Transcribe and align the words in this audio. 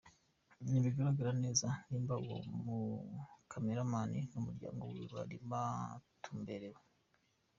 Ntibiragaragara 0.61 1.31
neza 1.45 1.67
nimba 1.89 2.13
uwo 2.23 2.37
mu 2.63 2.77
cameraman 3.51 4.11
n'umuryango 4.31 4.81
wiwe 4.89 5.05
bari 5.13 5.37
batumbererwe. 5.49 6.81